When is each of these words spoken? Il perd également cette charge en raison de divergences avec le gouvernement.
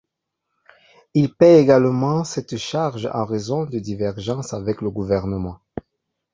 Il 1.13 1.31
perd 1.35 1.59
également 1.61 2.23
cette 2.23 2.57
charge 2.57 3.07
en 3.13 3.23
raison 3.23 3.65
de 3.67 3.77
divergences 3.77 4.51
avec 4.55 4.81
le 4.81 4.89
gouvernement. 4.89 5.59